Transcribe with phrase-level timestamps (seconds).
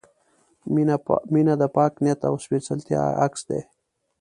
[1.33, 3.61] •مینه د پاک نیت او سپېڅلتیا عکس دی.